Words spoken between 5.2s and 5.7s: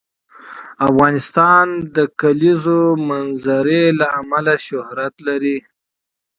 لري.